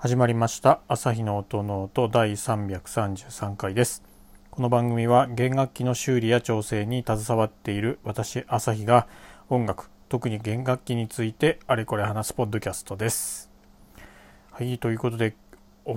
[0.00, 0.78] 始まりました。
[0.86, 4.04] 朝日の音の音第333回です。
[4.48, 9.08] この番組は弦楽器の修理や調整に携わっている私朝日が
[9.48, 13.50] 音楽特に弦楽器についてあれこれ話すポッドキャストです。
[14.52, 15.34] はいということで
[15.84, 15.96] お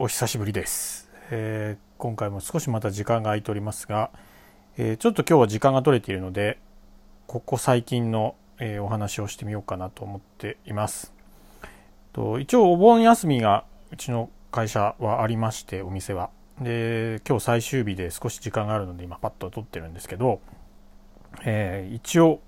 [0.00, 4.10] お久しぶりです、えー、今回も少しまた時間が空いておりますが、
[4.76, 6.58] えー、ちょっと今日は時間が取れているので
[7.28, 11.15] ここ最近の、えー、お話をしてみようかなと思っています。
[12.16, 16.30] と一応お盆休みがうちの会社はありましてお店は。
[16.60, 20.40] で今日最終日で少し時間があるので今パッと撮ってるんですけど、
[21.44, 22.40] えー、一応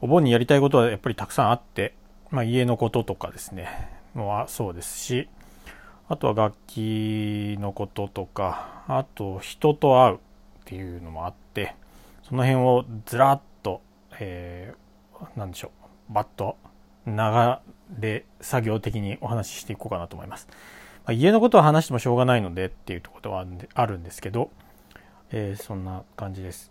[0.00, 1.94] お盆にやりたいことはやっぱりたくさんあって、
[2.30, 3.68] まあ、家のこととかですね。
[4.14, 5.28] もそうですし
[6.08, 10.18] あとは楽器のこととかあと人と会うっ
[10.64, 11.74] ていうのもあって
[12.22, 13.82] その辺をずらっと、
[14.18, 15.70] えー、なんでしょ
[16.10, 16.56] うバッと
[17.06, 17.14] 流
[17.98, 20.48] れ作業的にお話ししていこうかなと思います。
[21.04, 23.44] まあ、家のことは話してもしょうがないのでっていうころは
[23.74, 24.50] あるんですけど、
[25.30, 26.70] えー、そんな感じです。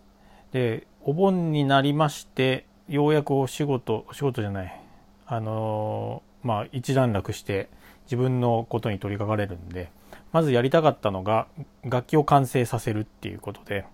[0.52, 4.80] で、お盆になりまして、ようやくお仕事、お仕事じゃない、
[5.26, 7.68] あのー、まあ一段落して
[8.04, 9.90] 自分のことに取り掛かれるんで、
[10.32, 11.46] まずやりたかったのが
[11.84, 13.84] 楽器を完成させるっていうことで、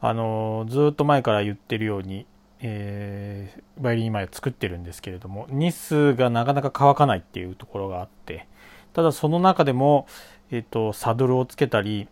[0.00, 2.26] あのー、ずっと前から言ってるように、
[2.60, 8.46] えー、バイオリン今作ってるんですけれどもニスがなかなか乾かないっていうところがあって
[8.94, 10.06] ただその中でも、
[10.50, 12.08] えーと、サドルをつけたり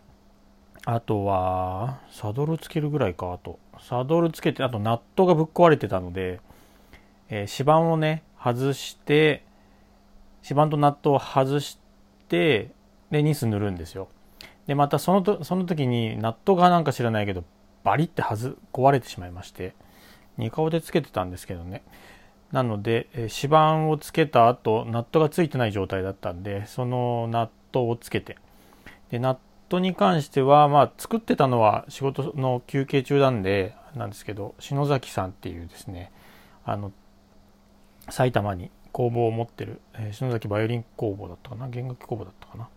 [0.85, 3.59] あとはサドルつけるぐらいかあと。
[3.79, 6.39] サドルつけてあとナットがぶっ壊れてたので、
[7.29, 9.43] えー、指板をね外して
[10.43, 11.79] 指板とナットを外し
[12.29, 12.71] て
[13.11, 14.07] でニス塗るんですよ。
[14.67, 17.43] でまたそのとその時にナットがなんか知らないけど
[17.83, 19.73] バリってはず壊れてしまいまして。
[20.37, 21.83] 2顔でつけてたんですけどね。
[22.51, 28.37] なので指板をつけた後ナットがついてない状態だったんでそのナットをつけて。
[29.09, 29.37] でナッ
[29.69, 36.11] トに関してはまあ作ってたのは仕事の休憩中なんでなんですけど篠崎さんっていうですね
[36.63, 36.91] あの
[38.09, 41.67] 埼玉に工房を持ってる、えー、篠崎バイオリン工房だったかな？
[41.69, 42.69] 弦楽器工房だったかな？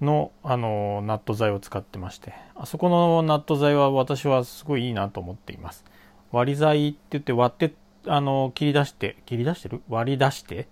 [0.00, 2.32] のあのナット材を使ってまして。
[2.54, 5.84] あそこのナット材は私はすごいいいなと思っています。
[6.32, 7.74] 割り材って言って割って
[8.06, 9.82] あの切り出して切り出してる？
[9.88, 10.68] 割り出して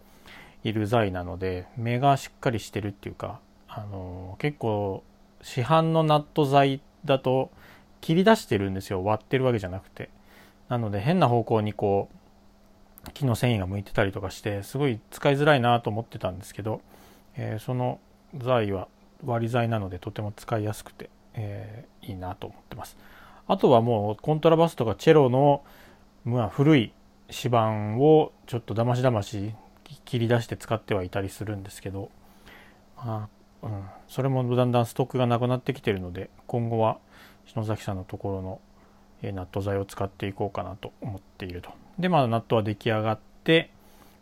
[0.65, 5.03] いる材なので目がしっかりしてるっていうかあの結構
[5.43, 7.51] 市販のナット材だと
[8.01, 9.05] 切り出してるんですよ。
[9.05, 10.11] 割ってるわけじゃなくて。
[10.69, 12.09] なので変な方向にこ
[13.07, 16.81] う木の繊維が向いてたりとかしてすごい使いづらいなと思ってたんですけど、
[17.37, 18.01] えー、その
[18.37, 18.89] 材は
[19.25, 22.97] 割り材なのでとても使いやすくて、えー、いいなと思ってます。
[23.49, 25.63] あとはもうコントラバスとかチェロの、
[26.25, 26.93] まあ、古い
[27.29, 29.55] 指板をちょっとだましだまし
[30.05, 32.11] 切り出して使ってはいたりするんですけど、
[32.97, 33.29] ま
[33.63, 36.99] あうん、それもだんだんストックがなくなってきてるので今後は
[37.47, 38.61] 篠崎さんのところの、
[39.23, 41.71] えナット材を使っていこうかなと思っていると。
[41.99, 43.71] でまあナットは出来上がって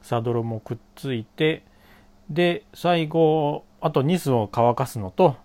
[0.02, 1.64] サドルもくっついて
[2.30, 5.36] で最後あとニスを乾かすのと、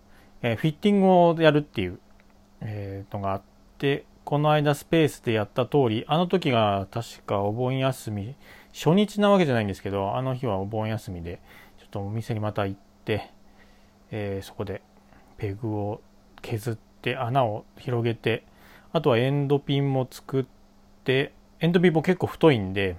[0.42, 2.00] えー、フィッティングをやるっていう、
[2.62, 3.49] えー、のがあって
[3.80, 8.36] てこの間スペースでやった通りあの時が確かお盆休み
[8.74, 11.42] 初日なわけじゃないんですけどあの日はお盆休みで
[11.80, 13.32] ちょっとお店にまた行って、
[14.12, 14.84] えー、そこで
[15.38, 16.02] ペグを
[16.42, 18.44] 削って穴を広げて
[18.92, 20.46] あとはエンドピンも作っ
[21.04, 22.98] てエンドピンも結構太いんで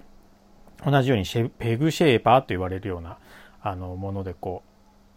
[0.84, 1.24] 同じように
[1.58, 3.18] ペグシェーパーと言われるような
[3.62, 4.62] あのものでこ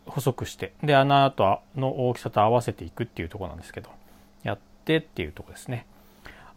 [0.05, 3.89] う細くしてで穴との大きさと合わせていくっていうとこなんですけど。
[4.83, 5.85] ってっていうとこですね。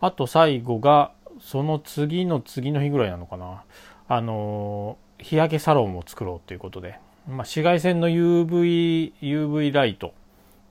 [0.00, 3.62] あと最後が、その次の次の日ぐらいなのかな。
[4.08, 6.98] あの、日焼けサロンを作ろうということで、
[7.28, 10.12] まあ、紫外線の UV、UV ライト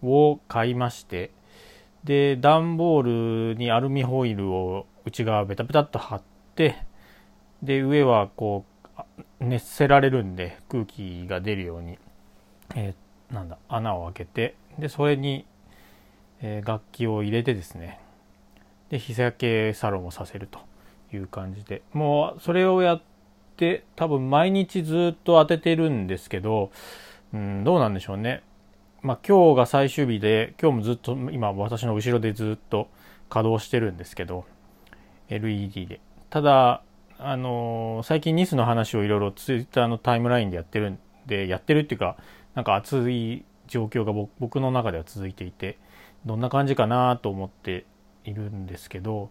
[0.03, 1.31] を買いまして、
[2.03, 6.21] で、段ボールにアルミホイルを内側ベタベタっと貼っ
[6.55, 6.75] て、
[7.63, 8.65] で、上はこ
[8.99, 11.97] う、熱せられるんで空気が出るように、
[12.75, 15.45] えー、なんだ、穴を開けて、で、それに
[16.41, 17.99] え楽器を入れてですね。
[18.89, 20.59] で日焼けサロンをさせると
[21.13, 21.81] いう感じで。
[21.93, 23.01] もうそれをやっ
[23.57, 26.71] て多分毎日ずっと当ててるんですけど、
[27.33, 28.43] うん、どうなんでしょうね。
[29.01, 32.89] まあ今日が最終日で今日もずっと今私の後ろでずっと
[33.29, 34.45] 稼働してるんですけど
[35.29, 35.99] LED で。
[36.29, 36.81] ただ
[37.17, 42.17] あのー、最近ニスの話をいろいろツイッターのタイムラインでやってるんでやってるっていうか
[42.55, 45.77] なんか熱い状況が僕の中では続いていて
[46.25, 47.85] どんな感じかなと思って
[48.23, 49.29] いるんですけど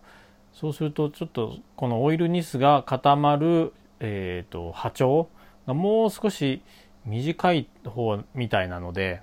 [0.52, 5.28] そうするとちょっとこのオイルニスが固まる、えーと、波長
[5.66, 6.62] がもう少し
[7.04, 9.20] 短い方みたいなので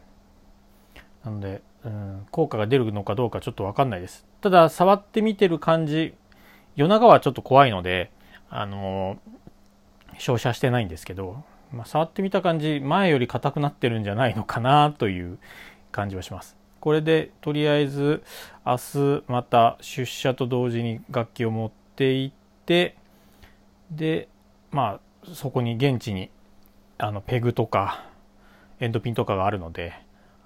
[1.24, 4.26] なので、うん、効果が出るのかどうかちょっとわかんないです。
[4.42, 6.16] ただ触ってみてる感じ
[6.76, 8.12] 夜中はちょっと怖いので
[8.50, 9.18] あの
[10.18, 15.38] 照射してないんですけど、まあ、触ってみた感じ前より硬くなってるんじゃないのかなという
[15.92, 16.61] 感じはします。
[16.82, 18.24] これでとりあえず
[18.66, 22.36] 明日また出社と同時に楽器を持って行っ
[22.66, 22.98] て
[23.92, 24.28] で
[24.72, 26.32] まあそこに現地に
[26.98, 28.06] あのペグとか
[28.80, 29.94] エンドピンとかがあるので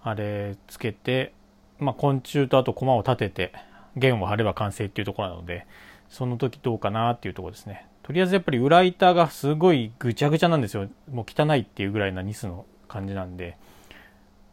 [0.03, 1.33] あれつけて、
[1.79, 3.53] まあ、昆虫とあと駒を立てて
[3.95, 5.65] 弦を張れば完成っていうところなので
[6.09, 7.87] その時どうかなっていうところですね。
[8.03, 10.87] とりあえずやっぱり裏板がすごいぐちゃぐちゃなんですよ。
[11.11, 13.57] もう汚いっていうぐらいなニスの感じなんで。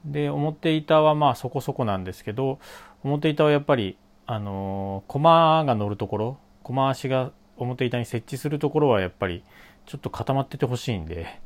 [0.04, 2.58] で表板はまあそこそこなんですけど
[3.04, 3.96] 表板はやっぱり
[4.26, 9.44] あの駒が乗るところ駒足が表板に設置するところはやっぱり
[9.87, 11.40] ちょっと固まっててほしいんで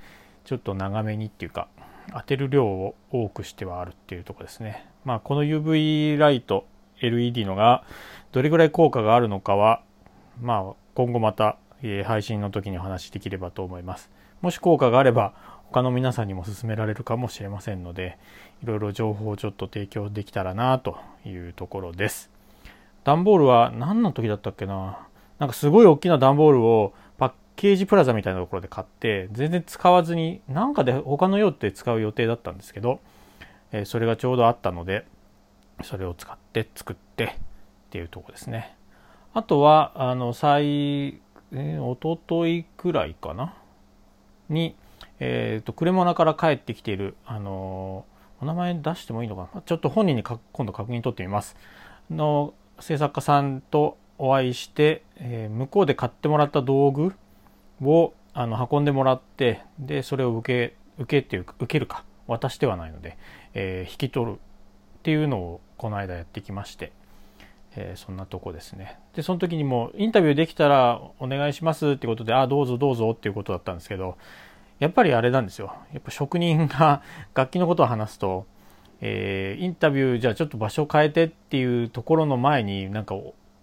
[0.45, 1.69] ちょっと長めにっていうか
[2.13, 4.87] 当てる量を多くしてはあるっていうとこですね。
[5.05, 6.67] まあこの UV ライト
[7.01, 7.85] LED のが
[8.33, 9.83] どれぐらい効果があるのかは
[10.41, 11.57] まあ今後また
[12.05, 14.11] 配信の時にお話しできればと思います。
[14.41, 15.35] もし効果があれば
[15.71, 18.19] 他の皆さんにも勧められるかもしれませんので
[18.63, 22.31] いろいろ情報をちょっと提供できたらなというところです。
[23.05, 24.99] 段ボールは何の時だったっけな？
[25.39, 33.01] なんかすごい大きな段ボールをパッケージプラザみたいなところで買って全然使わずになんかで他の用って使う予定だったんですけど、
[33.71, 35.05] えそれがちょうどあったので
[35.83, 37.29] それを使って作ってっ
[37.91, 38.75] ていうとこですね。
[39.35, 41.21] あとはあの最、
[41.53, 43.55] えー、おとといくらいかな？
[44.49, 44.75] に
[45.21, 49.63] えっ、ー、と、クレモナから帰ってきている、あのー、お名前出してもいいのかな？
[49.63, 51.57] ちょっと本人に今度確認取ってみます。
[52.11, 57.15] の制作家さんとお会いして、えー、向こうで買ってもらった道具
[57.83, 62.05] をあの運んでもらってでそれを受け受けっていう受けるか。
[62.29, 63.17] 渡してはないので、
[63.55, 64.39] えー、引き取るっ
[65.05, 66.91] ていうのをこの間やってきまして、
[67.77, 68.99] えー、そんなとこですね。
[69.15, 74.19] でその時にもインタビューできたらお願いしますってことであどうぞどうぞっていうことだったんですけど
[74.79, 77.03] やっぱりあれなんですよやっぱ職人が
[77.35, 78.47] 楽器のことを話すと、
[79.01, 83.15] えー、インタビューじゃあちょっと場所を変えてっていうところの前になんか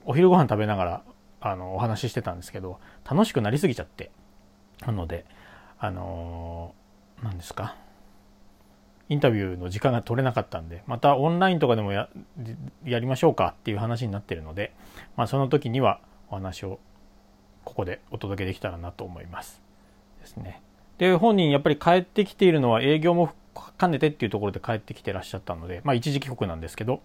[0.06, 1.04] お昼ご飯食べながら
[1.42, 2.80] あのお話ししてたんですけど
[3.10, 4.12] 楽しくなりすぎちゃって
[4.86, 5.26] なので
[5.78, 7.76] あのー、何ですか
[9.10, 12.10] インタビューの時間が取れなかったんでまたオンラインとかでもや
[12.86, 14.74] やりましょうかっていう話になってるので、
[15.18, 16.00] まあ、その時には
[16.30, 16.80] お話を
[17.66, 19.62] ここでお届けできたらなと思います
[20.22, 20.62] ですね。
[20.98, 23.32] で本人やっぱり帰ってきているのは営業も
[23.80, 27.02] 兼ねてっていうところで帰ってきてらっしゃったので、まあ、一時帰国なんですけど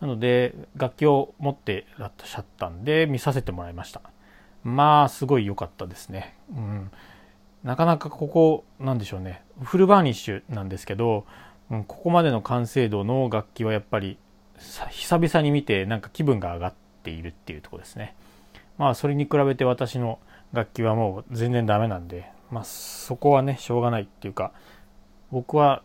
[0.00, 4.00] なので楽器を持ってらっしゃったんで見させてもらいました。
[4.62, 6.90] まあすごい良かったですね、うん、
[7.64, 9.42] なかなかここなんでしょうね。
[9.62, 11.26] フルバーニッシュなんですけど、
[11.70, 14.18] うん、ここまでの完成度の楽器はやっぱり
[14.90, 18.14] 久々に見てなんか気分が上がっているっていうとこですね。
[18.78, 20.18] まあそれに比べて私の
[20.52, 24.52] 楽器はもう全然ダメなんでまあ、そこはねしょうがないっていうか
[25.30, 25.82] 僕は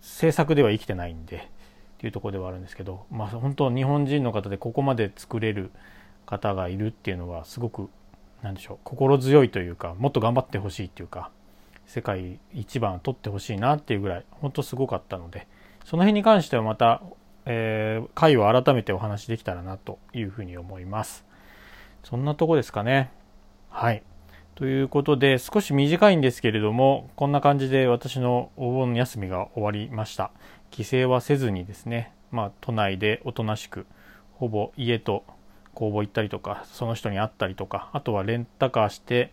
[0.00, 1.40] 制作では生きてないんでっ
[1.98, 5.70] ていうところではあるんですけど、まあ、本当日本人の方でここまで作れる
[6.26, 7.88] 方がいるっていうのはすごく
[8.42, 11.30] 何でしょう心強いというかもっと頑張ってほしいっていうか
[11.86, 15.46] 世界一番取ってほしいなっていうぐらい本当すごかったので
[15.84, 17.02] その辺に関してはまた、
[17.46, 21.24] えー、回を改めてお話できたらなというふうに思います。
[22.02, 23.10] そんなとこですかね。
[23.70, 24.02] はい。
[24.54, 30.30] ということで、少し短いんですけれども、こんな感じで私のお盆休みが終わりました。
[30.70, 33.84] 帰省はせずにですね、まあ、都内でおとなしく、
[34.34, 35.24] ほぼ家と
[35.74, 39.32] 工房行ったりとか、その人に会ったりとか、あとはレンタカーして、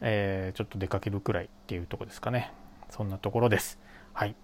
[0.00, 2.52] えー、ちょっと出かけるくらいっていうとこですかね。
[2.90, 3.80] そんなところです。
[4.12, 4.36] はい。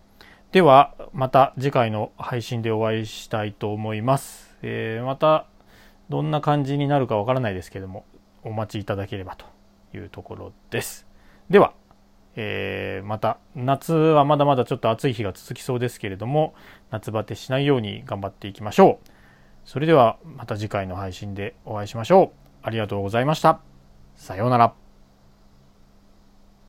[0.50, 4.56] では、また次回の配信でお会いしたいと思います。
[4.62, 5.47] えー、また、
[6.09, 8.04] どんな感じになるかわからないですけども、
[8.42, 9.47] お待ちいただければと
[9.94, 11.06] いうところです。
[11.50, 11.75] では、
[12.37, 16.54] えー、また夏はまだまだちょっと暑い日が続きそうですけれども
[16.90, 19.08] 夏バテしないように頑張っていきましょう。
[19.64, 22.38] それではまた次回の配信でお会いしましょう。
[22.62, 23.61] ありがとうございました。
[24.16, 24.81] さようなら。